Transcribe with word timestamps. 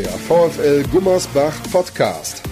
Der 0.00 0.08
VfL 0.08 0.82
Gummersbach 0.90 1.52
Podcast. 1.70 2.42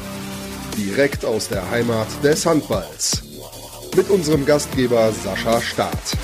Direkt 0.76 1.24
aus 1.24 1.48
der 1.48 1.70
Heimat 1.70 2.06
des 2.22 2.44
Handballs. 2.44 3.22
Mit 3.96 4.10
unserem 4.10 4.44
Gastgeber 4.44 5.10
Sascha 5.12 5.58
Staat. 5.62 6.18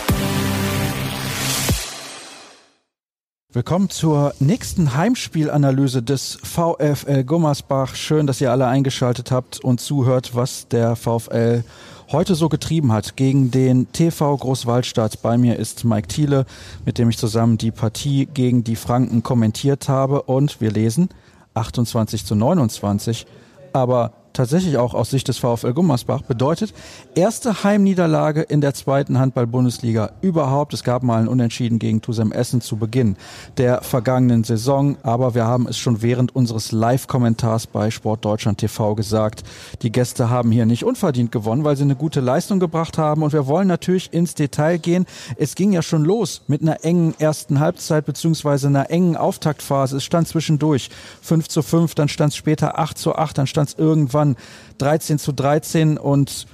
Willkommen 3.51 3.89
zur 3.89 4.35
nächsten 4.39 4.97
Heimspielanalyse 4.97 6.03
des 6.03 6.39
VfL 6.43 7.25
Gummersbach. 7.25 7.95
Schön, 7.95 8.27
dass 8.27 8.43
ihr 8.43 8.51
alle 8.51 8.67
eingeschaltet 8.67 9.31
habt 9.31 9.61
und 9.65 9.81
zuhört, 9.81 10.35
was 10.35 10.69
der 10.69 10.95
VfL 10.95 11.65
heute 12.13 12.35
so 12.35 12.49
getrieben 12.49 12.93
hat 12.93 13.17
gegen 13.17 13.51
den 13.51 13.91
TV 13.93 14.37
Großwaldstadt. 14.37 15.23
Bei 15.23 15.39
mir 15.39 15.59
ist 15.59 15.85
Mike 15.85 16.09
Thiele, 16.09 16.47
mit 16.85 16.99
dem 16.99 17.09
ich 17.09 17.19
zusammen 17.19 17.59
die 17.59 17.71
Partie 17.71 18.27
gegen 18.27 18.65
die 18.65 18.77
Franken 18.77 19.23
kommentiert 19.23 19.89
habe 19.89 20.23
und 20.23 20.61
wir 20.61 20.71
lesen 20.71 21.09
28 21.55 22.25
zu 22.25 22.35
29. 22.35 23.27
Aber 23.73 24.13
tatsächlich 24.35 24.77
auch 24.77 24.93
aus 24.93 25.11
Sicht 25.11 25.29
des 25.29 25.39
VfL 25.39 25.73
Gummersbach 25.73 26.23
bedeutet 26.23 26.75
erste 27.15 27.65
Heimniederlage 27.65 28.43
in 28.43 28.61
der 28.61 28.75
zweiten 28.75 29.19
Handball-Bundesliga 29.19 30.11
überhaupt. 30.21 30.75
Es 30.75 30.85
gab 30.85 31.03
mal 31.03 31.23
ein 31.23 31.29
Unentschieden 31.29 31.79
gegen 31.79 32.03
Tusem 32.03 32.33
Essen 32.33 32.61
zu 32.61 32.77
Beginn 32.77 33.17
der 33.57 33.83
vergangenen 33.83 34.45
Saison, 34.45 34.97
aber 35.03 35.35
wir 35.35 35.47
haben 35.47 35.67
es 35.67 35.79
schon 35.79 36.03
während 36.03 36.35
unseres 36.35 36.73
Live-Kommentars 36.73 37.69
bei 37.69 37.91
Sport 37.91 38.25
Deutschland 38.25 38.59
TV 38.59 38.95
gesagt. 38.95 39.45
Die 39.83 39.93
Gäste 39.93 40.29
haben 40.29 40.51
hier 40.51 40.67
nicht 40.67 40.85
unverdient 40.85 41.33
gewonnen, 41.33 41.65
weil 41.65 41.77
sie 41.77 41.85
eine 41.85 41.97
gute 41.97 42.21
Leistung 42.21 42.59
gebracht 42.59 42.99
haben 42.99 43.23
und 43.23 43.33
wir 43.33 43.47
wollen 43.47 43.69
natürlich 43.69 44.13
ins 44.13 44.35
Detail 44.35 44.79
gehen. 44.79 45.07
Es 45.37 45.55
ging 45.55 45.73
ja 45.73 45.83
schon 45.83 46.05
los 46.05 46.43
mit 46.49 46.63
einer 46.63 46.85
engen 46.85 47.15
ersten 47.19 47.61
Halbzeit 47.61 48.05
beziehungsweise 48.05 48.67
einer 48.67 48.91
engen 48.91 49.17
Auftaktphase. 49.17 49.99
Es 49.99 50.05
stand 50.05 50.27
zwischendurch 50.27 50.91
5 51.23 51.49
zu 51.49 51.63
5, 51.63 51.95
dann 51.95 52.09
stand 52.09 52.33
es 52.33 52.37
später 52.37 52.79
8 52.79 52.99
zu 52.99 53.15
8, 53.15 53.39
dann 53.39 53.47
stand 53.47 53.69
es 53.69 53.75
irgendwann 53.79 54.24
waren 54.25 54.37
13 54.79 55.19
zu 55.19 55.33
13 55.33 55.99
und 55.99 56.47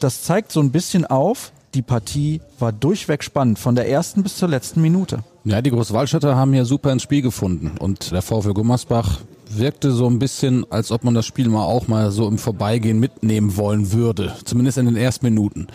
das 0.00 0.22
zeigt 0.22 0.52
so 0.52 0.60
ein 0.60 0.70
bisschen 0.70 1.04
auf, 1.04 1.52
die 1.74 1.82
Partie 1.82 2.40
war 2.58 2.72
durchweg 2.72 3.22
spannend, 3.22 3.58
von 3.58 3.74
der 3.74 3.88
ersten 3.88 4.22
bis 4.22 4.36
zur 4.36 4.48
letzten 4.48 4.80
Minute. 4.80 5.18
Ja, 5.44 5.60
die 5.60 5.70
Großwaldstädter 5.70 6.34
haben 6.34 6.52
hier 6.52 6.64
super 6.64 6.92
ins 6.92 7.02
Spiel 7.02 7.22
gefunden 7.22 7.72
und 7.78 8.10
der 8.10 8.22
VfL 8.22 8.54
Gummersbach 8.54 9.20
wirkte 9.50 9.92
so 9.92 10.06
ein 10.06 10.18
bisschen, 10.18 10.70
als 10.70 10.92
ob 10.92 11.04
man 11.04 11.14
das 11.14 11.24
Spiel 11.24 11.48
mal 11.48 11.64
auch 11.64 11.88
mal 11.88 12.10
so 12.10 12.28
im 12.28 12.36
Vorbeigehen 12.36 13.00
mitnehmen 13.00 13.56
wollen 13.56 13.92
würde, 13.92 14.34
zumindest 14.44 14.78
in 14.78 14.86
den 14.86 14.96
ersten 14.96 15.24
Minuten. 15.24 15.68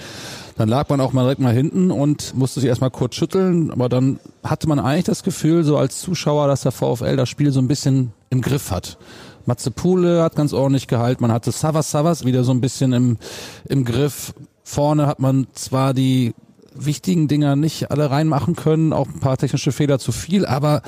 Dann 0.58 0.70
lag 0.70 0.88
man 0.90 1.02
auch 1.02 1.14
mal 1.14 1.24
direkt 1.24 1.42
mal 1.42 1.54
hinten 1.54 1.90
und 1.90 2.36
musste 2.36 2.60
sich 2.60 2.70
erstmal 2.70 2.92
kurz 2.92 3.16
schütteln, 3.16 3.72
aber 3.72 3.90
dann 3.90 4.20
hatte 4.44 4.68
man 4.68 4.80
eigentlich 4.80 5.06
das 5.06 5.24
Gefühl, 5.24 5.64
so 5.64 5.78
als 5.78 6.02
Zuschauer, 6.02 6.48
dass 6.48 6.62
der 6.62 6.72
VfL 6.72 7.16
das 7.16 7.30
Spiel 7.30 7.52
so 7.52 7.60
ein 7.60 7.68
bisschen 7.68 8.14
im 8.30 8.42
Griff 8.42 8.70
hat. 8.70 8.98
Matze 9.46 9.72
Pule 9.72 10.24
hat 10.24 10.36
ganz 10.36 10.54
ordentlich 10.54 10.88
gehalten. 10.88 11.22
Man 11.22 11.32
hatte 11.32 11.52
Savas 11.52 11.92
Savas 11.92 12.26
wieder 12.26 12.44
so 12.44 12.52
ein 12.52 12.62
bisschen 12.62 12.94
im, 12.94 13.18
im 13.66 13.86
Griff. 13.86 14.34
Vorne 14.64 15.08
hat 15.08 15.20
man 15.20 15.48
zwar 15.54 15.94
die 15.94 16.34
wichtigen 16.74 17.28
Dinger 17.28 17.56
nicht 17.56 17.92
alle 17.92 18.10
reinmachen 18.10 18.56
können, 18.56 18.94
auch 18.94 19.08
ein 19.08 19.20
paar 19.20 19.38
technische 19.38 19.72
Fehler 19.72 20.00
zu 20.00 20.12
viel, 20.12 20.46
aber 20.46 20.82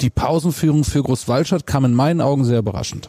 die 0.00 0.10
Pausenführung 0.10 0.84
für 0.84 1.02
Großwaldstadt 1.02 1.66
kam 1.66 1.84
in 1.84 1.94
meinen 1.94 2.20
Augen 2.20 2.44
sehr 2.44 2.58
überraschend. 2.58 3.08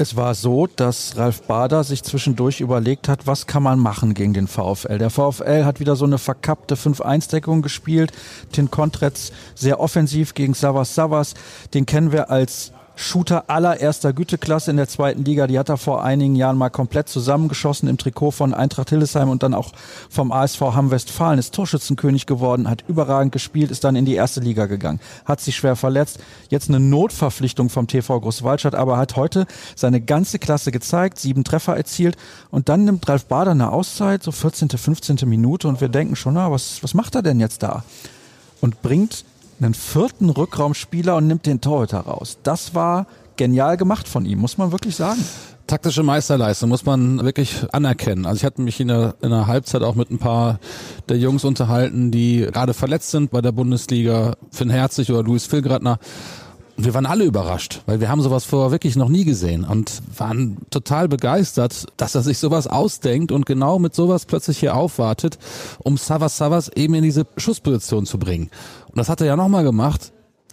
Es 0.00 0.16
war 0.16 0.34
so, 0.34 0.66
dass 0.66 1.18
Ralf 1.18 1.42
Bader 1.42 1.84
sich 1.84 2.02
zwischendurch 2.02 2.62
überlegt 2.62 3.06
hat, 3.06 3.26
was 3.26 3.46
kann 3.46 3.62
man 3.62 3.78
machen 3.78 4.14
gegen 4.14 4.32
den 4.32 4.46
VfL. 4.46 4.96
Der 4.96 5.10
VfL 5.10 5.66
hat 5.66 5.78
wieder 5.78 5.94
so 5.94 6.06
eine 6.06 6.16
verkappte 6.16 6.74
5-1-Deckung 6.76 7.60
gespielt. 7.60 8.10
Tin 8.50 8.70
Kontretz 8.70 9.30
sehr 9.54 9.78
offensiv 9.78 10.32
gegen 10.32 10.54
Savas 10.54 10.94
Savas. 10.94 11.34
Den 11.74 11.84
kennen 11.84 12.12
wir 12.12 12.30
als 12.30 12.72
Shooter 12.94 13.48
allererster 13.48 14.12
Güteklasse 14.12 14.70
in 14.70 14.76
der 14.76 14.88
zweiten 14.88 15.24
Liga. 15.24 15.46
Die 15.46 15.58
hat 15.58 15.68
er 15.68 15.76
vor 15.76 16.04
einigen 16.04 16.36
Jahren 16.36 16.58
mal 16.58 16.70
komplett 16.70 17.08
zusammengeschossen 17.08 17.88
im 17.88 17.98
Trikot 17.98 18.32
von 18.32 18.52
Eintracht 18.52 18.90
Hildesheim 18.90 19.28
und 19.28 19.42
dann 19.42 19.54
auch 19.54 19.72
vom 20.08 20.32
ASV 20.32 20.60
Hamm 20.60 20.90
Westfalen. 20.90 21.38
Ist 21.38 21.54
Torschützenkönig 21.54 22.26
geworden, 22.26 22.68
hat 22.68 22.84
überragend 22.88 23.32
gespielt, 23.32 23.70
ist 23.70 23.84
dann 23.84 23.96
in 23.96 24.04
die 24.04 24.14
erste 24.14 24.40
Liga 24.40 24.66
gegangen, 24.66 25.00
hat 25.24 25.40
sich 25.40 25.56
schwer 25.56 25.76
verletzt. 25.76 26.18
Jetzt 26.48 26.68
eine 26.68 26.80
Notverpflichtung 26.80 27.70
vom 27.70 27.86
TV 27.86 28.20
Großwaldstadt, 28.20 28.74
aber 28.74 28.98
hat 28.98 29.16
heute 29.16 29.46
seine 29.76 30.00
ganze 30.00 30.38
Klasse 30.38 30.70
gezeigt, 30.70 31.18
sieben 31.18 31.44
Treffer 31.44 31.76
erzielt 31.76 32.16
und 32.50 32.68
dann 32.68 32.84
nimmt 32.84 33.08
Ralf 33.08 33.26
Bader 33.26 33.52
eine 33.52 33.72
Auszeit, 33.72 34.22
so 34.22 34.32
14., 34.32 34.68
15. 34.68 35.18
Minute 35.24 35.68
und 35.68 35.80
wir 35.80 35.88
denken 35.88 36.16
schon, 36.16 36.34
na, 36.34 36.50
was, 36.50 36.82
was 36.82 36.94
macht 36.94 37.14
er 37.14 37.22
denn 37.22 37.40
jetzt 37.40 37.62
da? 37.62 37.84
Und 38.60 38.82
bringt 38.82 39.24
einen 39.60 39.74
vierten 39.74 40.30
Rückraumspieler 40.30 41.16
und 41.16 41.26
nimmt 41.26 41.46
den 41.46 41.60
Torhüter 41.60 42.00
raus. 42.00 42.38
Das 42.42 42.74
war 42.74 43.06
genial 43.36 43.76
gemacht 43.76 44.08
von 44.08 44.26
ihm, 44.26 44.38
muss 44.38 44.58
man 44.58 44.72
wirklich 44.72 44.96
sagen. 44.96 45.24
Taktische 45.66 46.02
Meisterleistung 46.02 46.68
muss 46.68 46.84
man 46.84 47.24
wirklich 47.24 47.64
anerkennen. 47.72 48.26
Also 48.26 48.38
ich 48.38 48.44
hatte 48.44 48.60
mich 48.60 48.80
in 48.80 48.88
der, 48.88 49.14
in 49.22 49.30
der 49.30 49.46
Halbzeit 49.46 49.82
auch 49.82 49.94
mit 49.94 50.10
ein 50.10 50.18
paar 50.18 50.58
der 51.08 51.16
Jungs 51.16 51.44
unterhalten, 51.44 52.10
die 52.10 52.40
gerade 52.52 52.74
verletzt 52.74 53.12
sind 53.12 53.30
bei 53.30 53.40
der 53.40 53.52
Bundesliga, 53.52 54.34
Finn 54.50 54.68
Herzig 54.68 55.10
oder 55.10 55.22
Luis 55.22 55.46
Filgratner. 55.46 55.98
Wir 56.76 56.94
waren 56.94 57.06
alle 57.06 57.24
überrascht, 57.24 57.82
weil 57.86 58.00
wir 58.00 58.08
haben 58.08 58.22
sowas 58.22 58.44
vorher 58.44 58.72
wirklich 58.72 58.96
noch 58.96 59.08
nie 59.10 59.24
gesehen 59.24 59.64
und 59.64 60.02
waren 60.16 60.56
total 60.70 61.08
begeistert, 61.08 61.86
dass 61.98 62.14
er 62.14 62.22
sich 62.22 62.38
sowas 62.38 62.66
ausdenkt 62.66 63.32
und 63.32 63.44
genau 63.44 63.78
mit 63.78 63.94
sowas 63.94 64.24
plötzlich 64.24 64.58
hier 64.58 64.74
aufwartet, 64.74 65.38
um 65.78 65.98
Savas 65.98 66.38
Savas 66.38 66.68
eben 66.70 66.94
in 66.94 67.04
diese 67.04 67.26
Schussposition 67.36 68.06
zu 68.06 68.18
bringen. 68.18 68.50
Und 68.90 68.98
das 68.98 69.08
hat 69.08 69.20
er 69.20 69.26
ja 69.26 69.36
nochmal 69.36 69.64
gemacht, 69.64 70.12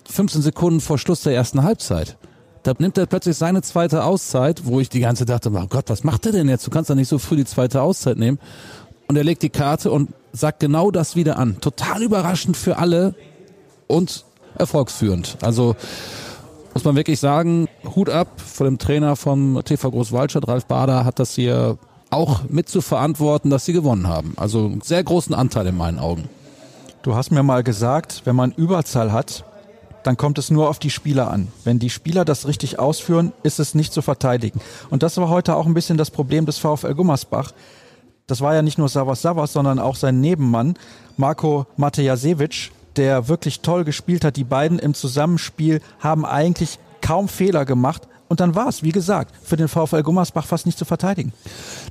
15 0.09 0.41
Sekunden 0.41 0.79
vor 0.79 0.97
Schluss 0.97 1.21
der 1.21 1.33
ersten 1.33 1.63
Halbzeit. 1.63 2.17
Da 2.63 2.73
nimmt 2.77 2.97
er 2.97 3.05
plötzlich 3.05 3.37
seine 3.37 3.61
zweite 3.61 4.03
Auszeit, 4.03 4.65
wo 4.65 4.79
ich 4.79 4.89
die 4.89 4.99
ganze 4.99 5.25
dachte, 5.25 5.51
oh 5.53 5.67
Gott, 5.67 5.89
was 5.89 6.03
macht 6.03 6.25
er 6.25 6.31
denn 6.33 6.49
jetzt? 6.49 6.65
Du 6.67 6.71
kannst 6.71 6.89
doch 6.89 6.95
nicht 6.95 7.07
so 7.07 7.17
früh 7.17 7.37
die 7.37 7.45
zweite 7.45 7.81
Auszeit 7.81 8.17
nehmen. 8.17 8.39
Und 9.07 9.15
er 9.15 9.23
legt 9.23 9.41
die 9.41 9.49
Karte 9.49 9.89
und 9.91 10.09
sagt 10.33 10.59
genau 10.59 10.91
das 10.91 11.15
wieder 11.15 11.37
an. 11.37 11.61
Total 11.61 12.03
überraschend 12.03 12.57
für 12.57 12.77
alle 12.77 13.15
und 13.87 14.25
erfolgsführend. 14.57 15.37
Also 15.41 15.75
muss 16.73 16.83
man 16.83 16.95
wirklich 16.95 17.19
sagen, 17.19 17.67
Hut 17.95 18.09
ab 18.09 18.39
vor 18.39 18.65
dem 18.65 18.77
Trainer 18.77 19.15
vom 19.15 19.61
TV 19.63 19.89
Großwaldstadt, 19.89 20.47
Ralf 20.47 20.65
Bader, 20.65 21.05
hat 21.05 21.19
das 21.19 21.33
hier 21.33 21.77
auch 22.09 22.41
mit 22.49 22.69
zu 22.69 22.81
verantworten, 22.81 23.49
dass 23.49 23.65
sie 23.65 23.73
gewonnen 23.73 24.07
haben. 24.07 24.33
Also 24.35 24.71
sehr 24.83 25.03
großen 25.03 25.33
Anteil 25.33 25.67
in 25.67 25.77
meinen 25.77 25.99
Augen. 25.99 26.29
Du 27.07 27.15
hast 27.15 27.31
mir 27.31 27.41
mal 27.41 27.63
gesagt, 27.63 28.23
wenn 28.25 28.35
man 28.35 28.51
Überzahl 28.51 29.13
hat, 29.13 29.45
dann 30.03 30.17
kommt 30.17 30.37
es 30.39 30.49
nur 30.49 30.67
auf 30.67 30.77
die 30.77 30.89
Spieler 30.89 31.31
an. 31.31 31.47
Wenn 31.63 31.79
die 31.79 31.89
Spieler 31.89 32.25
das 32.25 32.45
richtig 32.49 32.79
ausführen, 32.79 33.31
ist 33.43 33.61
es 33.61 33.75
nicht 33.75 33.93
zu 33.93 34.01
verteidigen. 34.01 34.59
Und 34.89 35.03
das 35.03 35.15
war 35.15 35.29
heute 35.29 35.55
auch 35.55 35.65
ein 35.65 35.73
bisschen 35.73 35.97
das 35.97 36.11
Problem 36.11 36.45
des 36.45 36.57
VfL 36.57 36.95
Gummersbach. 36.95 37.53
Das 38.25 38.41
war 38.41 38.53
ja 38.53 38.61
nicht 38.61 38.77
nur 38.77 38.89
Savas 38.89 39.21
Savas, 39.21 39.53
sondern 39.53 39.79
auch 39.79 39.95
sein 39.95 40.19
Nebenmann, 40.19 40.73
Marco 41.15 41.65
Matejasewitsch, 41.77 42.71
der 42.97 43.29
wirklich 43.29 43.61
toll 43.61 43.85
gespielt 43.85 44.25
hat. 44.25 44.35
Die 44.35 44.43
beiden 44.43 44.77
im 44.77 44.93
Zusammenspiel 44.93 45.79
haben 46.01 46.25
eigentlich 46.25 46.77
kaum 46.99 47.29
Fehler 47.29 47.63
gemacht, 47.63 48.01
und 48.29 48.39
dann 48.39 48.55
war 48.55 48.67
es, 48.67 48.83
wie 48.83 48.91
gesagt, 48.91 49.33
für 49.41 49.55
den 49.55 49.67
VfL 49.67 50.03
Gummersbach 50.03 50.45
fast 50.45 50.65
nicht 50.65 50.77
zu 50.77 50.85
verteidigen. 50.85 51.33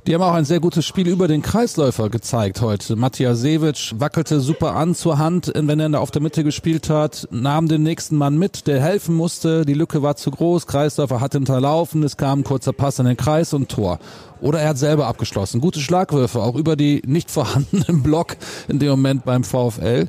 Die 0.05 0.13
haben 0.13 0.21
auch 0.21 0.33
ein 0.33 0.45
sehr 0.45 0.59
gutes 0.59 0.85
Spiel 0.85 1.07
über 1.07 1.27
den 1.27 1.41
Kreisläufer 1.41 2.09
gezeigt 2.09 2.61
heute. 2.61 2.95
Matthias 2.95 3.39
Sevic 3.39 3.93
wackelte 3.97 4.39
super 4.39 4.75
an 4.75 4.95
zur 4.95 5.17
Hand, 5.17 5.51
wenn 5.55 5.79
er 5.79 5.99
auf 5.99 6.11
der 6.11 6.21
Mitte 6.21 6.43
gespielt 6.43 6.89
hat, 6.89 7.27
nahm 7.31 7.67
den 7.67 7.83
nächsten 7.83 8.15
Mann 8.15 8.37
mit, 8.37 8.67
der 8.67 8.81
helfen 8.81 9.15
musste. 9.15 9.65
Die 9.65 9.73
Lücke 9.73 10.01
war 10.03 10.15
zu 10.15 10.31
groß, 10.31 10.67
Kreisläufer 10.67 11.21
hat 11.21 11.33
hinterlaufen, 11.33 12.03
es 12.03 12.17
kam 12.17 12.39
ein 12.39 12.43
kurzer 12.43 12.73
Pass 12.73 12.99
in 12.99 13.05
den 13.05 13.17
Kreis 13.17 13.53
und 13.53 13.69
Tor. 13.69 13.99
Oder 14.39 14.61
er 14.61 14.69
hat 14.69 14.77
selber 14.77 15.07
abgeschlossen. 15.07 15.61
Gute 15.61 15.79
Schlagwürfe, 15.79 16.41
auch 16.41 16.55
über 16.55 16.75
die 16.75 17.01
nicht 17.05 17.31
vorhandenen 17.31 18.03
Block 18.03 18.37
in 18.67 18.79
dem 18.79 18.89
Moment 18.89 19.25
beim 19.25 19.43
VfL. 19.43 20.07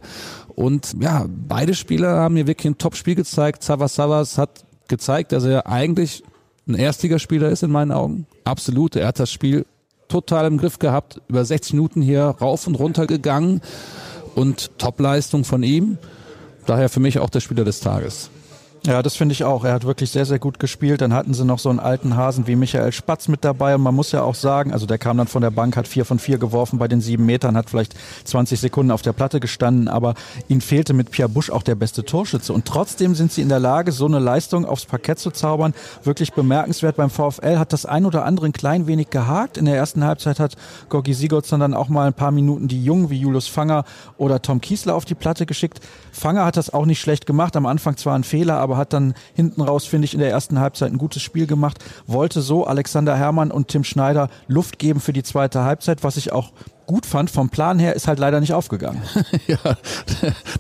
Und 0.55 0.97
ja, 1.01 1.25
beide 1.29 1.75
Spieler 1.75 2.17
haben 2.17 2.37
hier 2.37 2.47
wirklich 2.47 2.73
ein 2.73 2.79
Top-Spiel 2.79 3.15
gezeigt. 3.15 3.63
Savas 3.63 3.95
Savas 3.95 4.39
hat 4.39 4.65
gezeigt, 4.89 5.33
dass 5.33 5.45
er 5.45 5.67
eigentlich 5.67 6.23
ein 6.67 6.75
Erstligaspieler 6.75 7.49
ist 7.49 7.63
in 7.63 7.71
meinen 7.71 7.93
Augen. 7.93 8.27
Absolut. 8.45 8.97
Er 8.97 9.07
hat 9.07 9.19
das 9.19 9.33
Spiel 9.33 9.67
total 10.09 10.47
im 10.47 10.59
Griff 10.59 10.79
gehabt. 10.79 11.21
Über 11.29 11.45
60 11.45 11.75
Minuten 11.75 12.03
hier 12.03 12.23
rauf 12.23 12.67
und 12.67 12.75
runter 12.75 13.07
gegangen 13.07 13.61
und 14.35 14.79
Topleistung 14.79 15.45
von 15.45 15.63
ihm. 15.63 15.99
Daher 16.67 16.89
für 16.89 17.01
mich 17.01 17.19
auch 17.19 17.31
der 17.31 17.41
Spieler 17.41 17.65
des 17.65 17.81
Tages. 17.81 18.31
Ja, 18.87 19.03
das 19.03 19.17
finde 19.17 19.33
ich 19.33 19.45
auch. 19.45 19.65
Er 19.65 19.73
hat 19.73 19.85
wirklich 19.85 20.11
sehr, 20.11 20.25
sehr 20.25 20.39
gut 20.39 20.61
gespielt. 20.61 21.01
Dann 21.01 21.13
hatten 21.13 21.35
sie 21.35 21.45
noch 21.45 21.59
so 21.59 21.69
einen 21.69 21.81
alten 21.81 22.17
Hasen 22.17 22.47
wie 22.47 22.55
Michael 22.55 22.93
Spatz 22.93 23.27
mit 23.27 23.45
dabei. 23.45 23.75
Und 23.75 23.83
man 23.83 23.95
muss 23.95 24.13
ja 24.13 24.23
auch 24.23 24.37
sagen, 24.37 24.73
also 24.73 24.87
der 24.87 24.99
kam 24.99 25.17
dann 25.17 25.27
von 25.27 25.43
der 25.43 25.51
Bank, 25.51 25.77
hat 25.77 25.89
vier 25.89 26.05
von 26.05 26.19
vier 26.19 26.39
geworfen 26.39 26.79
bei 26.79 26.87
den 26.87 27.01
sieben 27.01 27.27
Metern, 27.27 27.57
hat 27.57 27.71
vielleicht 27.71 27.95
20 28.25 28.61
Sekunden 28.61 28.93
auf 28.93 29.03
der 29.03 29.13
Platte 29.13 29.41
gestanden, 29.41 29.89
aber 29.89 30.15
ihnen 30.47 30.61
fehlte 30.61 30.95
mit 30.95 31.11
Pierre 31.11 31.29
Busch 31.29 31.51
auch 31.51 31.65
der 31.65 31.75
beste 31.75 32.05
Torschütze. 32.05 32.53
Und 32.53 32.67
trotzdem 32.67 33.15
sind 33.15 33.33
sie 33.33 33.43
in 33.43 33.49
der 33.49 33.59
Lage, 33.59 33.91
so 33.91 34.07
eine 34.07 34.21
Leistung 34.21 34.65
aufs 34.65 34.87
Parkett 34.87 35.19
zu 35.19 35.33
zaubern. 35.33 35.75
Wirklich 36.05 36.33
bemerkenswert. 36.33 36.97
Beim 36.97 37.11
VfL 37.11 37.59
hat 37.59 37.73
das 37.73 37.85
ein 37.85 38.07
oder 38.07 38.25
andere 38.25 38.47
ein 38.47 38.53
klein 38.53 38.87
wenig 38.87 39.11
gehakt. 39.11 39.59
In 39.59 39.65
der 39.65 39.77
ersten 39.77 40.05
Halbzeit 40.05 40.39
hat 40.39 40.57
Gorgi 40.89 41.15
Sigurdsson 41.15 41.61
dann 41.61 41.75
auch 41.75 41.89
mal 41.89 42.07
ein 42.07 42.15
paar 42.15 42.31
Minuten 42.31 42.69
die 42.69 42.83
Jungen 42.83 43.11
wie 43.11 43.19
Julius 43.19 43.49
Fanger 43.49 43.85
oder 44.19 44.41
Tom 44.41 44.61
Kiesler 44.61 44.95
auf 44.95 45.05
die 45.05 45.17
Platte 45.17 45.47
geschickt. 45.47 45.81
Fanger 46.13 46.45
hat 46.45 46.57
das 46.57 46.73
auch 46.73 46.87
nicht 46.87 47.01
schlecht 47.01 47.27
gemacht. 47.27 47.57
Am 47.57 47.67
Anfang 47.67 47.97
zwar 47.97 48.15
ein 48.15 48.25
Fehler, 48.25 48.59
aber 48.59 48.68
hat 48.77 48.93
dann 48.93 49.15
hinten 49.35 49.63
raus, 49.63 49.85
finde 49.85 50.05
ich, 50.05 50.15
in 50.15 50.21
der 50.21 50.31
ersten 50.31 50.61
Halbzeit 50.61 50.93
ein 50.93 50.99
gutes 50.99 51.23
Spiel 51.23 51.47
gemacht. 51.47 51.79
Wollte 52.07 52.43
so 52.43 52.67
Alexander 52.67 53.17
Herrmann 53.17 53.51
und 53.51 53.69
Tim 53.69 53.85
Schneider 53.85 54.29
Luft 54.47 54.79
geben 54.79 55.01
für 55.01 55.13
die 55.13 55.23
zweite 55.23 55.65
Halbzeit, 55.65 56.05
was 56.05 56.17
ich 56.17 56.33
auch 56.33 56.53
gut 56.89 57.05
fand 57.05 57.31
vom 57.31 57.51
Plan 57.51 57.79
her, 57.79 57.95
ist 57.95 58.09
halt 58.09 58.19
leider 58.19 58.41
nicht 58.41 58.55
aufgegangen. 58.55 59.03
ja, 59.47 59.59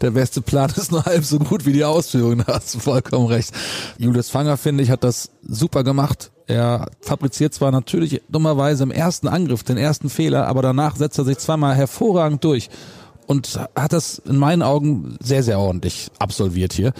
der 0.02 0.10
beste 0.10 0.42
Plan 0.42 0.70
ist 0.76 0.92
nur 0.92 1.04
halb 1.04 1.24
so 1.24 1.38
gut 1.38 1.64
wie 1.64 1.72
die 1.72 1.84
Ausführung, 1.84 2.44
da 2.46 2.54
hast 2.54 2.74
du 2.74 2.78
vollkommen 2.80 3.26
recht. 3.26 3.52
Julius 3.96 4.28
Fanger, 4.28 4.58
finde 4.58 4.84
ich, 4.84 4.90
hat 4.90 5.04
das 5.04 5.30
super 5.42 5.84
gemacht. 5.84 6.30
Er 6.46 6.90
fabriziert 7.00 7.54
zwar 7.54 7.72
natürlich 7.72 8.22
dummerweise 8.28 8.82
im 8.82 8.90
ersten 8.90 9.26
Angriff 9.26 9.62
den 9.62 9.78
ersten 9.78 10.10
Fehler, 10.10 10.46
aber 10.46 10.60
danach 10.60 10.96
setzt 10.96 11.18
er 11.18 11.24
sich 11.24 11.38
zweimal 11.38 11.74
hervorragend 11.74 12.44
durch 12.44 12.68
und 13.26 13.60
hat 13.74 13.92
das 13.92 14.18
in 14.18 14.36
meinen 14.36 14.62
Augen 14.62 15.16
sehr, 15.20 15.42
sehr 15.42 15.58
ordentlich 15.58 16.10
absolviert 16.18 16.72
hier. 16.72 16.92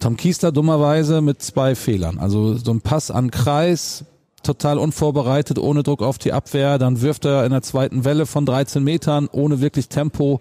Tom 0.00 0.16
Kiester 0.16 0.50
dummerweise 0.50 1.20
mit 1.20 1.42
zwei 1.42 1.74
Fehlern. 1.74 2.18
Also 2.18 2.56
so 2.56 2.72
ein 2.72 2.80
Pass 2.80 3.10
an 3.10 3.30
Kreis, 3.30 4.06
total 4.42 4.78
unvorbereitet, 4.78 5.58
ohne 5.58 5.82
Druck 5.82 6.02
auf 6.02 6.16
die 6.16 6.32
Abwehr. 6.32 6.78
Dann 6.78 7.02
wirft 7.02 7.26
er 7.26 7.44
in 7.44 7.52
der 7.52 7.60
zweiten 7.60 8.04
Welle 8.06 8.24
von 8.24 8.46
13 8.46 8.82
Metern, 8.82 9.28
ohne 9.30 9.60
wirklich 9.60 9.90
Tempo. 9.90 10.40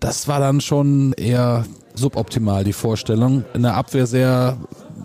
Das 0.00 0.26
war 0.26 0.40
dann 0.40 0.62
schon 0.62 1.12
eher 1.12 1.66
suboptimal, 1.94 2.64
die 2.64 2.72
Vorstellung. 2.72 3.44
In 3.52 3.62
der 3.62 3.76
Abwehr 3.76 4.06
sehr 4.06 4.56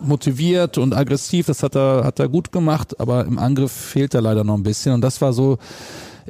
motiviert 0.02 0.78
und 0.78 0.96
aggressiv, 0.96 1.48
das 1.48 1.62
hat 1.62 1.76
er, 1.76 2.06
hat 2.06 2.20
er 2.20 2.30
gut 2.30 2.54
gemacht, 2.54 3.00
aber 3.02 3.26
im 3.26 3.38
Angriff 3.38 3.74
fehlt 3.74 4.14
er 4.14 4.22
leider 4.22 4.46
noch 4.46 4.56
ein 4.56 4.64
bisschen. 4.64 4.94
Und 4.94 5.02
das 5.02 5.20
war 5.20 5.34
so, 5.34 5.58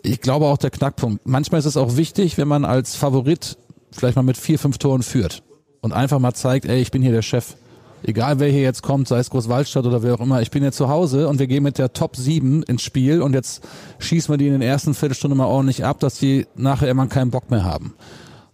ich 0.02 0.22
glaube 0.22 0.48
auch 0.48 0.58
der 0.58 0.72
Knackpunkt. 0.72 1.28
Manchmal 1.28 1.60
ist 1.60 1.66
es 1.66 1.78
auch 1.78 1.98
wichtig, 1.98 2.40
wenn 2.40 2.48
man 2.48 2.66
als 2.66 2.96
Favorit 2.96 3.58
vielleicht 3.92 4.16
mal 4.16 4.24
mit 4.24 4.38
vier, 4.38 4.58
fünf 4.58 4.80
Toren 4.80 5.04
führt 5.04 5.44
und 5.88 5.94
einfach 5.94 6.20
mal 6.20 6.34
zeigt, 6.34 6.66
ey, 6.66 6.82
ich 6.82 6.92
bin 6.92 7.02
hier 7.02 7.14
der 7.14 7.22
Chef 7.22 7.56
egal 8.04 8.40
wer 8.40 8.50
hier 8.50 8.62
jetzt 8.62 8.84
kommt, 8.84 9.08
sei 9.08 9.20
es 9.20 9.30
Großwaldstadt 9.30 9.86
oder 9.86 10.04
wer 10.04 10.16
auch 10.16 10.20
immer, 10.20 10.42
ich 10.42 10.52
bin 10.52 10.64
jetzt 10.64 10.78
zu 10.78 10.90
Hause 10.90 11.28
und 11.28 11.40
wir 11.40 11.48
gehen 11.48 11.64
mit 11.64 11.78
der 11.78 11.94
Top 11.94 12.16
7 12.16 12.64
ins 12.64 12.82
Spiel 12.82 13.22
und 13.22 13.34
jetzt 13.34 13.64
schießen 14.00 14.32
wir 14.34 14.38
die 14.38 14.48
in 14.48 14.54
den 14.54 14.62
ersten 14.62 14.94
Viertelstunde 14.94 15.36
mal 15.36 15.46
ordentlich 15.46 15.86
ab, 15.86 16.00
dass 16.00 16.20
die 16.20 16.46
nachher 16.56 16.90
immer 16.90 17.08
keinen 17.08 17.32
Bock 17.32 17.50
mehr 17.50 17.64
haben. 17.64 17.94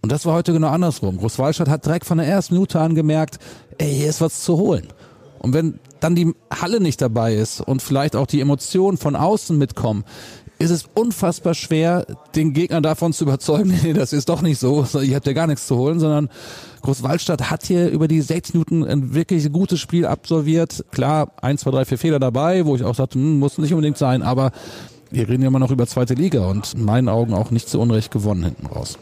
Und 0.02 0.12
das 0.12 0.26
war 0.26 0.34
heute 0.34 0.52
genau 0.52 0.68
andersrum. 0.68 1.16
Großwaldstadt 1.16 1.68
hat 1.68 1.86
direkt 1.86 2.04
von 2.04 2.18
der 2.18 2.26
ersten 2.26 2.54
Minute 2.54 2.80
an 2.80 2.94
gemerkt, 2.94 3.38
ey, 3.78 3.90
hier 3.90 4.10
ist 4.10 4.20
was 4.20 4.42
zu 4.42 4.58
holen. 4.58 4.88
Und 5.38 5.54
wenn 5.54 5.78
dann 6.00 6.14
die 6.14 6.34
Halle 6.50 6.80
nicht 6.80 7.00
dabei 7.00 7.34
ist 7.34 7.60
und 7.60 7.82
vielleicht 7.82 8.16
auch 8.16 8.26
die 8.26 8.40
Emotionen 8.40 8.98
von 8.98 9.16
außen 9.16 9.56
mitkommen, 9.56 10.04
ist 10.64 10.70
es 10.70 10.86
unfassbar 10.94 11.54
schwer, 11.54 12.06
den 12.34 12.54
Gegner 12.54 12.80
davon 12.80 13.12
zu 13.12 13.24
überzeugen, 13.24 13.78
nee, 13.82 13.92
das 13.92 14.12
ist 14.12 14.28
doch 14.28 14.42
nicht 14.42 14.58
so, 14.58 14.86
ihr 15.00 15.14
habt 15.14 15.26
ja 15.26 15.32
gar 15.32 15.46
nichts 15.46 15.66
zu 15.66 15.76
holen, 15.76 16.00
sondern 16.00 16.28
Großwaldstadt 16.82 17.50
hat 17.50 17.64
hier 17.64 17.88
über 17.90 18.08
die 18.08 18.20
sechs 18.20 18.54
Minuten 18.54 18.82
ein 18.84 19.14
wirklich 19.14 19.50
gutes 19.52 19.80
Spiel 19.80 20.06
absolviert. 20.06 20.84
Klar, 20.90 21.32
eins, 21.40 21.62
zwei, 21.62 21.70
drei, 21.70 21.84
vier 21.84 21.98
Fehler 21.98 22.18
dabei, 22.18 22.64
wo 22.66 22.76
ich 22.76 22.82
auch 22.82 22.94
sagte, 22.94 23.18
hm, 23.18 23.38
muss 23.38 23.58
nicht 23.58 23.72
unbedingt 23.72 23.98
sein, 23.98 24.22
aber 24.22 24.52
wir 25.10 25.28
reden 25.28 25.42
ja 25.42 25.48
immer 25.48 25.58
noch 25.58 25.70
über 25.70 25.86
zweite 25.86 26.14
Liga 26.14 26.46
und 26.46 26.74
in 26.74 26.84
meinen 26.84 27.08
Augen 27.08 27.34
auch 27.34 27.50
nicht 27.50 27.68
zu 27.68 27.80
Unrecht 27.80 28.10
gewonnen 28.10 28.44
hinten 28.44 28.66
raus. 28.66 28.98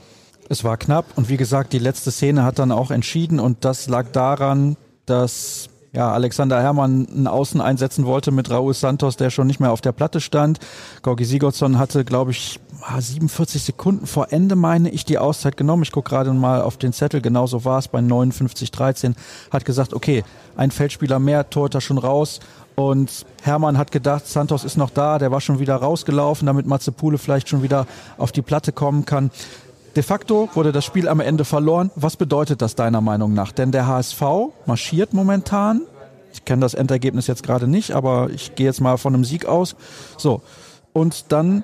Es 0.48 0.64
war 0.64 0.76
knapp 0.76 1.06
und 1.16 1.28
wie 1.28 1.36
gesagt, 1.36 1.72
die 1.72 1.78
letzte 1.78 2.10
Szene 2.10 2.44
hat 2.44 2.58
dann 2.58 2.72
auch 2.72 2.90
entschieden 2.90 3.40
und 3.40 3.64
das 3.64 3.88
lag 3.88 4.10
daran, 4.12 4.76
dass 5.06 5.68
ja, 5.94 6.10
Alexander 6.10 6.62
Herrmann 6.62 7.06
einen 7.06 7.26
Außen 7.26 7.60
einsetzen 7.60 8.06
wollte 8.06 8.30
mit 8.30 8.50
Raúl 8.50 8.72
Santos, 8.72 9.16
der 9.16 9.28
schon 9.28 9.46
nicht 9.46 9.60
mehr 9.60 9.72
auf 9.72 9.82
der 9.82 9.92
Platte 9.92 10.20
stand. 10.20 10.58
Gorgi 11.02 11.24
Sigurdsson 11.24 11.78
hatte, 11.78 12.04
glaube 12.04 12.30
ich, 12.30 12.60
47 12.98 13.62
Sekunden 13.62 14.06
vor 14.06 14.32
Ende, 14.32 14.56
meine 14.56 14.88
ich, 14.88 15.04
die 15.04 15.18
Auszeit 15.18 15.56
genommen. 15.58 15.82
Ich 15.82 15.92
gucke 15.92 16.08
gerade 16.08 16.32
mal 16.32 16.62
auf 16.62 16.78
den 16.78 16.94
Zettel, 16.94 17.20
genauso 17.20 17.66
war 17.66 17.78
es 17.78 17.88
bei 17.88 17.98
59-13. 17.98 19.14
Hat 19.50 19.64
gesagt, 19.66 19.92
okay, 19.92 20.24
ein 20.56 20.70
Feldspieler 20.70 21.18
mehr, 21.18 21.50
Torhüter 21.50 21.82
schon 21.82 21.98
raus. 21.98 22.40
Und 22.74 23.26
Hermann 23.42 23.76
hat 23.76 23.92
gedacht, 23.92 24.26
Santos 24.26 24.64
ist 24.64 24.78
noch 24.78 24.88
da, 24.88 25.18
der 25.18 25.30
war 25.30 25.42
schon 25.42 25.58
wieder 25.58 25.76
rausgelaufen, 25.76 26.46
damit 26.46 26.66
Matzepule 26.66 27.18
vielleicht 27.18 27.50
schon 27.50 27.62
wieder 27.62 27.86
auf 28.16 28.32
die 28.32 28.40
Platte 28.40 28.72
kommen 28.72 29.04
kann. 29.04 29.30
De 29.94 30.02
facto 30.02 30.48
wurde 30.54 30.72
das 30.72 30.86
Spiel 30.86 31.06
am 31.06 31.20
Ende 31.20 31.44
verloren. 31.44 31.90
Was 31.96 32.16
bedeutet 32.16 32.62
das 32.62 32.74
deiner 32.74 33.02
Meinung 33.02 33.34
nach? 33.34 33.52
Denn 33.52 33.72
der 33.72 33.86
HSV 33.86 34.22
marschiert 34.64 35.12
momentan. 35.12 35.82
Ich 36.32 36.46
kenne 36.46 36.60
das 36.60 36.72
Endergebnis 36.72 37.26
jetzt 37.26 37.42
gerade 37.42 37.68
nicht, 37.68 37.92
aber 37.92 38.30
ich 38.30 38.54
gehe 38.54 38.66
jetzt 38.66 38.80
mal 38.80 38.96
von 38.96 39.14
einem 39.14 39.24
Sieg 39.24 39.44
aus. 39.44 39.76
So. 40.16 40.40
Und 40.94 41.30
dann 41.30 41.62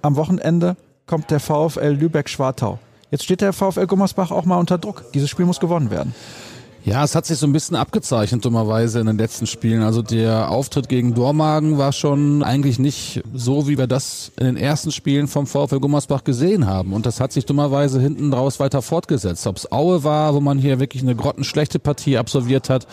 am 0.00 0.16
Wochenende 0.16 0.76
kommt 1.06 1.30
der 1.30 1.38
VfL 1.38 1.90
Lübeck-Schwartau. 1.90 2.78
Jetzt 3.10 3.24
steht 3.24 3.42
der 3.42 3.52
VfL 3.52 3.86
Gummersbach 3.86 4.30
auch 4.30 4.46
mal 4.46 4.58
unter 4.58 4.78
Druck. 4.78 5.04
Dieses 5.12 5.28
Spiel 5.28 5.44
muss 5.44 5.60
gewonnen 5.60 5.90
werden. 5.90 6.14
Ja, 6.86 7.02
es 7.02 7.16
hat 7.16 7.26
sich 7.26 7.36
so 7.36 7.48
ein 7.48 7.52
bisschen 7.52 7.74
abgezeichnet, 7.74 8.44
dummerweise 8.44 9.00
in 9.00 9.06
den 9.06 9.18
letzten 9.18 9.48
Spielen. 9.48 9.82
Also 9.82 10.02
der 10.02 10.52
Auftritt 10.52 10.88
gegen 10.88 11.14
Dormagen 11.14 11.78
war 11.78 11.90
schon 11.90 12.44
eigentlich 12.44 12.78
nicht 12.78 13.24
so, 13.34 13.66
wie 13.66 13.76
wir 13.76 13.88
das 13.88 14.30
in 14.38 14.46
den 14.46 14.56
ersten 14.56 14.92
Spielen 14.92 15.26
vom 15.26 15.48
VfL 15.48 15.80
Gummersbach 15.80 16.22
gesehen 16.22 16.68
haben. 16.68 16.92
Und 16.92 17.04
das 17.04 17.18
hat 17.18 17.32
sich 17.32 17.44
dummerweise 17.44 18.00
hinten 18.00 18.32
raus 18.32 18.60
weiter 18.60 18.82
fortgesetzt. 18.82 19.48
Ob 19.48 19.56
es 19.56 19.72
Aue 19.72 20.04
war, 20.04 20.32
wo 20.34 20.40
man 20.40 20.58
hier 20.58 20.78
wirklich 20.78 21.02
eine 21.02 21.16
grottenschlechte 21.16 21.80
Partie 21.80 22.18
absolviert 22.18 22.70
hat, 22.70 22.86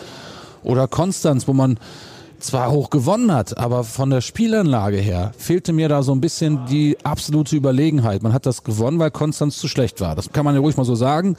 oder 0.64 0.88
Konstanz, 0.88 1.46
wo 1.46 1.52
man 1.52 1.78
zwar 2.40 2.72
hoch 2.72 2.90
gewonnen 2.90 3.32
hat, 3.32 3.56
aber 3.58 3.84
von 3.84 4.10
der 4.10 4.22
Spielanlage 4.22 4.96
her 4.96 5.32
fehlte 5.38 5.72
mir 5.72 5.88
da 5.88 6.02
so 6.02 6.12
ein 6.12 6.20
bisschen 6.20 6.66
die 6.66 6.96
absolute 7.04 7.54
Überlegenheit. 7.54 8.24
Man 8.24 8.32
hat 8.32 8.44
das 8.44 8.64
gewonnen, 8.64 8.98
weil 8.98 9.12
Konstanz 9.12 9.58
zu 9.58 9.68
schlecht 9.68 10.00
war. 10.00 10.16
Das 10.16 10.32
kann 10.32 10.44
man 10.44 10.56
ja 10.56 10.60
ruhig 10.60 10.76
mal 10.76 10.84
so 10.84 10.96
sagen. 10.96 11.36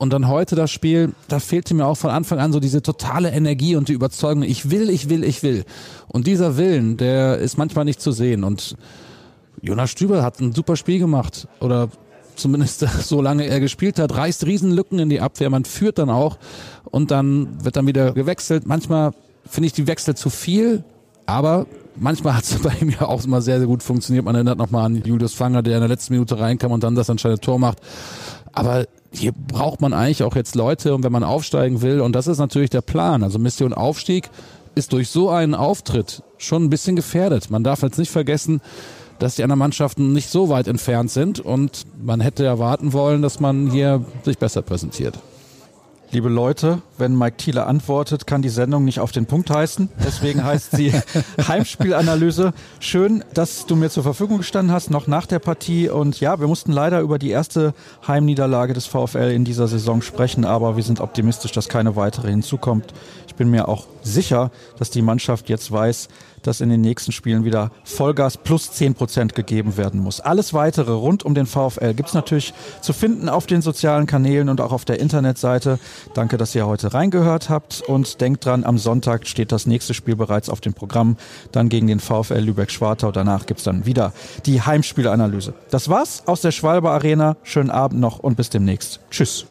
Und 0.00 0.14
dann 0.14 0.28
heute 0.28 0.56
das 0.56 0.70
Spiel, 0.70 1.12
da 1.28 1.40
fehlte 1.40 1.74
mir 1.74 1.84
auch 1.84 1.94
von 1.94 2.08
Anfang 2.08 2.38
an 2.38 2.54
so 2.54 2.58
diese 2.58 2.80
totale 2.80 3.32
Energie 3.32 3.76
und 3.76 3.90
die 3.90 3.92
Überzeugung, 3.92 4.42
ich 4.42 4.70
will, 4.70 4.88
ich 4.88 5.10
will, 5.10 5.22
ich 5.22 5.42
will. 5.42 5.66
Und 6.08 6.26
dieser 6.26 6.56
Willen, 6.56 6.96
der 6.96 7.36
ist 7.36 7.58
manchmal 7.58 7.84
nicht 7.84 8.00
zu 8.00 8.10
sehen. 8.10 8.42
Und 8.42 8.76
Jonas 9.60 9.90
Stüber 9.90 10.22
hat 10.22 10.40
ein 10.40 10.54
super 10.54 10.76
Spiel 10.76 11.00
gemacht. 11.00 11.48
Oder 11.60 11.90
zumindest 12.34 12.80
solange 13.02 13.44
er 13.44 13.60
gespielt 13.60 13.98
hat, 13.98 14.16
reißt 14.16 14.46
Riesenlücken 14.46 14.98
in 14.98 15.10
die 15.10 15.20
Abwehr. 15.20 15.50
Man 15.50 15.66
führt 15.66 15.98
dann 15.98 16.08
auch 16.08 16.38
und 16.84 17.10
dann 17.10 17.62
wird 17.62 17.76
dann 17.76 17.86
wieder 17.86 18.12
gewechselt. 18.12 18.66
Manchmal 18.66 19.12
finde 19.44 19.66
ich 19.66 19.74
die 19.74 19.86
Wechsel 19.86 20.14
zu 20.14 20.30
viel, 20.30 20.82
aber 21.26 21.66
manchmal 21.94 22.38
hat 22.38 22.44
es 22.44 22.58
bei 22.62 22.72
ihm 22.80 22.88
ja 22.88 23.02
auch 23.02 23.22
immer 23.22 23.42
sehr, 23.42 23.58
sehr 23.58 23.66
gut 23.66 23.82
funktioniert. 23.82 24.24
Man 24.24 24.34
erinnert 24.34 24.56
nochmal 24.56 24.86
an 24.86 25.02
Julius 25.04 25.34
Fanger, 25.34 25.62
der 25.62 25.74
in 25.74 25.80
der 25.80 25.90
letzten 25.90 26.14
Minute 26.14 26.38
reinkam 26.38 26.72
und 26.72 26.82
dann 26.84 26.94
das 26.94 27.10
anscheinend 27.10 27.42
Tor 27.42 27.58
macht. 27.58 27.80
Aber 28.54 28.86
hier 29.12 29.32
braucht 29.32 29.80
man 29.80 29.92
eigentlich 29.92 30.22
auch 30.22 30.36
jetzt 30.36 30.54
Leute 30.54 30.94
und 30.94 31.02
wenn 31.02 31.12
man 31.12 31.24
aufsteigen 31.24 31.82
will, 31.82 32.00
und 32.00 32.14
das 32.14 32.26
ist 32.26 32.38
natürlich 32.38 32.70
der 32.70 32.82
Plan, 32.82 33.22
also 33.22 33.38
Mission 33.38 33.74
Aufstieg 33.74 34.30
ist 34.74 34.92
durch 34.92 35.08
so 35.08 35.30
einen 35.30 35.54
Auftritt 35.54 36.22
schon 36.38 36.64
ein 36.64 36.70
bisschen 36.70 36.96
gefährdet. 36.96 37.50
Man 37.50 37.64
darf 37.64 37.82
jetzt 37.82 37.98
nicht 37.98 38.10
vergessen, 38.10 38.60
dass 39.18 39.34
die 39.34 39.42
anderen 39.42 39.58
Mannschaften 39.58 40.12
nicht 40.12 40.30
so 40.30 40.48
weit 40.48 40.68
entfernt 40.68 41.10
sind 41.10 41.40
und 41.40 41.86
man 42.02 42.20
hätte 42.20 42.44
erwarten 42.44 42.92
wollen, 42.92 43.20
dass 43.20 43.40
man 43.40 43.70
hier 43.70 44.04
sich 44.24 44.38
besser 44.38 44.62
präsentiert. 44.62 45.18
Liebe 46.12 46.28
Leute, 46.28 46.82
wenn 46.98 47.16
Mike 47.16 47.36
Thiele 47.36 47.66
antwortet, 47.66 48.26
kann 48.26 48.42
die 48.42 48.48
Sendung 48.48 48.84
nicht 48.84 48.98
auf 48.98 49.12
den 49.12 49.26
Punkt 49.26 49.48
heißen. 49.48 49.90
Deswegen 50.04 50.42
heißt 50.42 50.72
sie 50.72 50.92
Heimspielanalyse. 51.46 52.52
Schön, 52.80 53.22
dass 53.32 53.66
du 53.66 53.76
mir 53.76 53.90
zur 53.90 54.02
Verfügung 54.02 54.38
gestanden 54.38 54.74
hast, 54.74 54.90
noch 54.90 55.06
nach 55.06 55.26
der 55.26 55.38
Partie. 55.38 55.88
Und 55.88 56.18
ja, 56.18 56.40
wir 56.40 56.48
mussten 56.48 56.72
leider 56.72 57.00
über 57.00 57.20
die 57.20 57.30
erste 57.30 57.74
Heimniederlage 58.08 58.72
des 58.72 58.86
VfL 58.86 59.30
in 59.30 59.44
dieser 59.44 59.68
Saison 59.68 60.02
sprechen, 60.02 60.44
aber 60.44 60.74
wir 60.74 60.82
sind 60.82 61.00
optimistisch, 61.00 61.52
dass 61.52 61.68
keine 61.68 61.94
weitere 61.94 62.28
hinzukommt. 62.28 62.92
Ich 63.28 63.36
bin 63.36 63.48
mir 63.48 63.68
auch 63.68 63.86
sicher, 64.02 64.50
dass 64.80 64.90
die 64.90 65.02
Mannschaft 65.02 65.48
jetzt 65.48 65.70
weiß, 65.70 66.08
dass 66.42 66.60
in 66.60 66.68
den 66.68 66.80
nächsten 66.80 67.12
Spielen 67.12 67.44
wieder 67.44 67.70
Vollgas 67.84 68.36
plus 68.36 68.72
10 68.72 68.94
Prozent 68.94 69.34
gegeben 69.34 69.76
werden 69.76 70.00
muss. 70.00 70.20
Alles 70.20 70.54
weitere 70.54 70.92
rund 70.92 71.24
um 71.24 71.34
den 71.34 71.46
VfL 71.46 71.94
gibt 71.94 72.08
es 72.08 72.14
natürlich 72.14 72.54
zu 72.80 72.92
finden 72.92 73.28
auf 73.28 73.46
den 73.46 73.62
sozialen 73.62 74.06
Kanälen 74.06 74.48
und 74.48 74.60
auch 74.60 74.72
auf 74.72 74.84
der 74.84 75.00
Internetseite. 75.00 75.78
Danke, 76.14 76.36
dass 76.36 76.54
ihr 76.54 76.66
heute 76.66 76.94
reingehört 76.94 77.50
habt 77.50 77.82
und 77.82 78.20
denkt 78.20 78.44
dran, 78.44 78.64
am 78.64 78.78
Sonntag 78.78 79.26
steht 79.26 79.52
das 79.52 79.66
nächste 79.66 79.94
Spiel 79.94 80.16
bereits 80.16 80.48
auf 80.48 80.60
dem 80.60 80.74
Programm, 80.74 81.16
dann 81.52 81.68
gegen 81.68 81.86
den 81.86 82.00
VfL 82.00 82.40
Lübeck-Schwartau. 82.40 83.12
Danach 83.12 83.46
gibt 83.46 83.60
es 83.60 83.64
dann 83.64 83.86
wieder 83.86 84.12
die 84.46 84.62
Heimspielanalyse. 84.62 85.54
Das 85.70 85.88
war's 85.88 86.22
aus 86.26 86.40
der 86.40 86.52
Schwalbe 86.52 86.90
Arena. 86.90 87.36
Schönen 87.42 87.70
Abend 87.70 88.00
noch 88.00 88.18
und 88.18 88.36
bis 88.36 88.50
demnächst. 88.50 89.00
Tschüss. 89.10 89.46